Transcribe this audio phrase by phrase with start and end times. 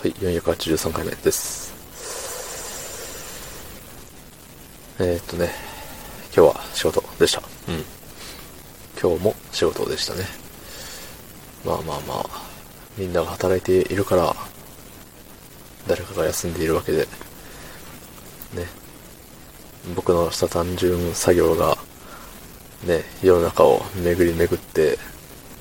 [0.00, 1.74] はい、483回目です。
[4.98, 5.50] えー、っとね、
[6.34, 7.42] 今日は仕事でした。
[7.68, 7.84] うん。
[8.98, 10.24] 今日も仕事でしたね。
[11.66, 12.24] まあまあまあ、
[12.96, 14.34] みんなが働いているから、
[15.86, 17.08] 誰かが休んでいるわけで、ね。
[19.94, 21.76] 僕のした単純作業が、
[22.86, 24.98] ね、世の中を巡り巡って、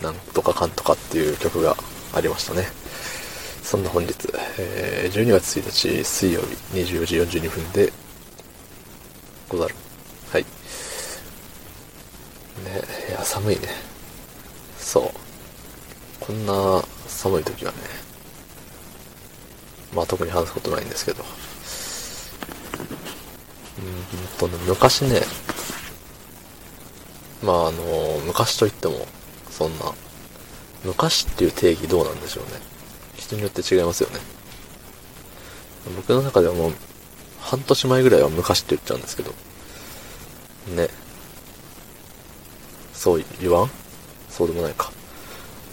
[0.00, 1.76] なんとかかんとかっていう曲が
[2.14, 2.68] ありましたね。
[3.68, 4.14] そんな本日、
[4.58, 7.92] えー、12月1日水曜日24時42分で
[9.46, 9.74] ござる。
[10.32, 10.42] はい。
[10.42, 10.48] ね、
[13.10, 13.68] いや、寒いね。
[14.78, 15.10] そう。
[16.18, 17.78] こんな寒い時はね、
[19.94, 21.22] まあ特に話すことないんですけど、
[23.78, 25.20] うんとね、昔ね、
[27.42, 27.82] まああの、
[28.24, 29.06] 昔といっても、
[29.50, 29.92] そんな、
[30.84, 32.77] 昔っていう定義どうなんでしょうね。
[33.18, 34.20] 人によって違いますよね。
[35.96, 36.72] 僕の中ではもう、
[37.40, 39.32] 半年前ぐらいは昔って言っちゃうんですけど、
[40.74, 40.88] ね。
[42.92, 43.70] そう言わん？
[44.28, 44.92] そうでもないか。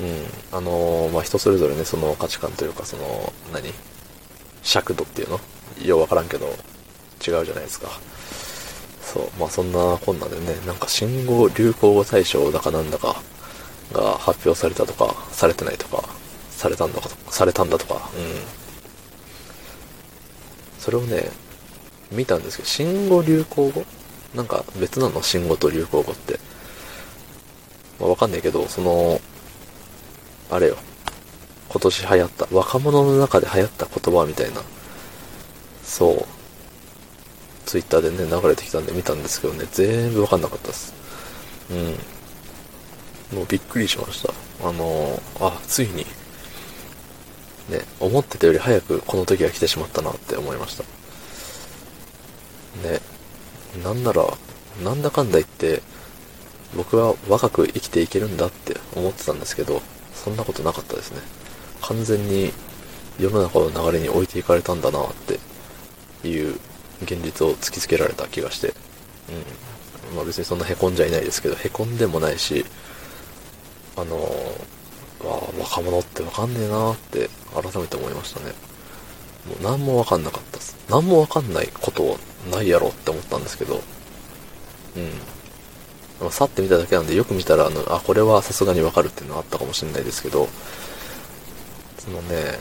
[0.00, 0.26] うん。
[0.56, 3.72] あのー、まあ、人それぞれね、その価値観というか、その、何？
[4.62, 5.40] 尺度っていうの？
[5.84, 6.54] ようわからんけど、違う
[7.22, 7.88] じゃないですか。
[9.02, 9.30] そう。
[9.38, 13.22] まあ、そんなこんなでね、なんか新語・流行語大賞だかなんだか
[13.92, 16.08] が発表されたとか、されてないとか、
[16.60, 18.00] されたんだか、されたんだとか、うん。
[20.78, 21.30] それをね、
[22.12, 23.84] 見たんですけど、新語・流行語？
[24.34, 25.22] なんか別なの？
[25.22, 26.38] 新語と流行語って。
[27.98, 29.22] まあ、わかんないけど、その、
[30.50, 30.76] あれよ。
[31.70, 34.60] 今年流行った、若者の中で流行った言葉みたいな、
[35.82, 36.26] そう、
[37.64, 40.92] ツイッターでね、流れてきたんで見たんですけどね、全部わかんなかったです。
[41.70, 43.38] うん。
[43.38, 44.34] もうびっくりしました。
[44.68, 46.04] あのー、あ、ついに、
[47.70, 50.82] ね、思ってたより早くこの時が来てしまったなって思いました。
[52.88, 53.00] ね、
[53.84, 54.26] なんなら、
[54.82, 55.82] なんだかんだ言って、
[56.76, 59.80] 僕は若く生きていけるんだって思ってたんですけど、
[60.14, 61.20] そんなことなかったですね。
[61.82, 62.52] 完全に
[63.18, 66.54] 世の中の流れに置いていかれたんだなっていう
[67.02, 68.74] 現実を突きつけられた気がして、
[70.10, 70.16] うん。
[70.16, 72.64] まあ別にそんな凹んじゃいないですけど、凹んでもないし、
[73.96, 74.80] あのー
[75.24, 78.52] わ若者ってわかんねえなって改めて思いましたね。
[79.46, 80.76] もう何もわかんなかったです。
[80.88, 82.18] 何もわかんないこと
[82.50, 83.82] ないやろって思ったんですけど、
[86.22, 86.30] うん。
[86.30, 90.48] さって見ただけなんでよく見たらあの、あ、これはさすがにわかるっていうのはあったかもしれないですけど、
[91.98, 92.58] そのね、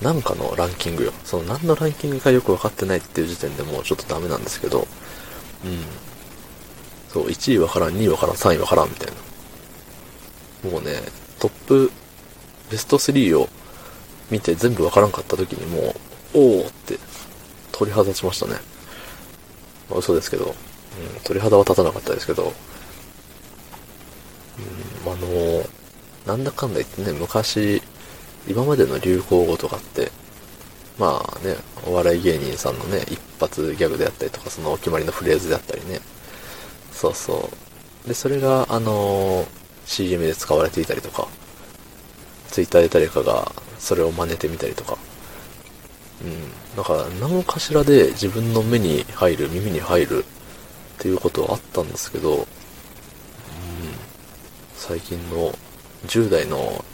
[0.00, 1.12] なんかのランキングよ。
[1.24, 4.86] その何のランキングかよくわかってないっていう時点でもうちょっとダメなんですけど、
[5.64, 5.84] うん。
[7.12, 9.12] そう、1位わからん、2位わからん、3位わからんみたい
[10.64, 10.70] な。
[10.70, 11.02] もうね、
[11.38, 11.90] トップ、
[12.70, 13.48] ベスト3を
[14.30, 15.94] 見て全部わからんかった時にも
[16.34, 16.98] う、おーって
[17.72, 18.54] 鳥肌立ちましたね。
[19.88, 20.54] まあ、嘘ですけど、うん、
[21.24, 22.52] 鳥肌は立たなかったですけど、
[25.04, 25.64] うん、あの
[26.26, 27.82] なんだかんだ言ってね、昔、
[28.46, 30.12] 今までの流行語とかって、
[30.98, 31.56] まあね、
[31.86, 36.00] お笑い芸人さんのね、一発ギャグであったりとか、そのお決まりのフレーズであったりね。
[36.92, 37.50] そうそ
[38.04, 38.08] う。
[38.08, 39.46] で、それが、あのー、
[39.86, 41.26] CM で使われていたりとか、
[42.50, 44.98] Twitter で誰かがそれを真似てみたりとか、
[46.22, 46.76] うん。
[46.76, 50.26] だから、何かしらで自分の目に入る、耳に入るっ
[50.98, 52.44] ていうことはあったんですけど、うん。
[54.74, 55.52] 最近の
[56.06, 56.84] 10代の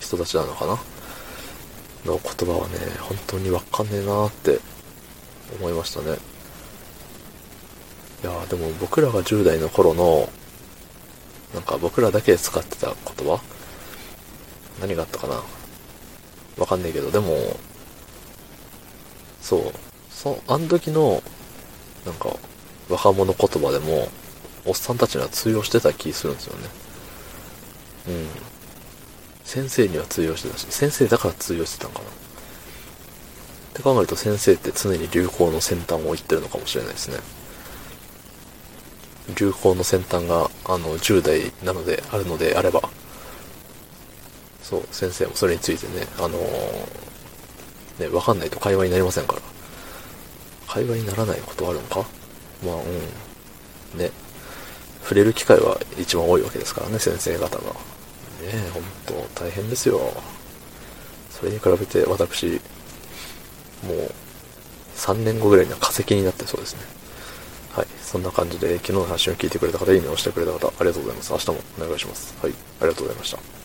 [0.00, 0.78] 人たちなのかな？
[2.04, 4.60] の言葉はね、本当にわかんねえなーって
[5.60, 6.16] 思いましたね。
[8.22, 10.28] いやでも僕らが10代の頃の
[11.54, 13.40] なんか僕らだけ使ってた言葉？
[14.80, 15.42] 何があったかな？
[16.56, 17.36] わかんないけど、でも、
[19.40, 19.72] そう、
[20.10, 21.22] そあの時の、
[22.04, 22.34] なんか、
[22.88, 24.08] 若者言葉でも、
[24.64, 26.68] おっさんたちには通用してた気するんですよね。
[28.08, 28.26] うん。
[29.44, 32.04] 先生には通用してたし、先生だから通用してたんかな。
[32.04, 32.08] っ
[33.74, 37.18] て考えると先生って常に流行の先端を行ってるのかもしれないですね。
[39.36, 42.90] 流行の先端が、あの、10代なので、あるのであれば、
[44.68, 49.42] そう、先生もそれについてね、あのー、ね、わかんないと会話になりませんから。
[50.66, 52.04] 会話にならないことあるのか？
[52.62, 53.98] まあ、うん。
[53.98, 54.10] ね。
[55.02, 57.62] 触れる機会は一番多いわけですからね、先生方が。
[57.62, 57.70] ね
[58.52, 59.98] え、ほんと、大変ですよ。
[61.30, 62.60] それに比べて私、
[63.82, 64.12] もう、
[64.96, 66.80] 3年後ぐらいには化石になってそうですね。
[67.72, 67.86] はい。
[68.02, 71.32] そんな感じで、昨日の配信を聞いてくれた方、いいねを押してくれた方、ありがとうございます。
[71.32, 72.36] 明日もお願いします。
[72.42, 72.52] はい。
[72.52, 73.57] ありがとうございました。